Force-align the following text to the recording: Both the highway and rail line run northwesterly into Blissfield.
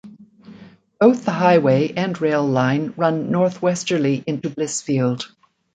Both 0.99 1.25
the 1.25 1.31
highway 1.31 1.93
and 1.95 2.19
rail 2.19 2.43
line 2.43 2.91
run 2.97 3.29
northwesterly 3.29 4.23
into 4.25 4.49
Blissfield. 4.49 5.25